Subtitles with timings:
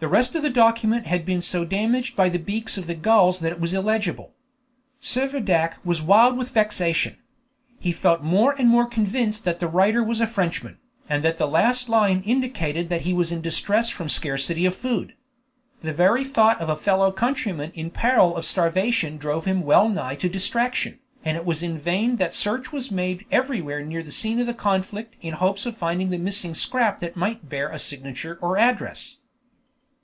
[0.00, 3.40] The rest of the document had been so damaged by the beaks of the gulls
[3.40, 4.32] that it was illegible.
[5.02, 7.18] Servadac was wild with vexation.
[7.80, 10.78] He felt more and more convinced that the writer was a Frenchman,
[11.08, 15.14] and that the last line indicated that he was in distress from scarcity of food.
[15.82, 20.14] The very thought of a fellow countryman in peril of starvation drove him well nigh
[20.14, 24.38] to distraction, and it was in vain that search was made everywhere near the scene
[24.38, 28.56] of conflict in hopes of finding the missing scrap that might bear a signature or
[28.56, 29.16] address.